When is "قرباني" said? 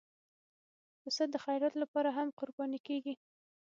2.39-2.79